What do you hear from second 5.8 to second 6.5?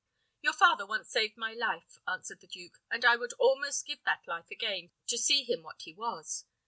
he was.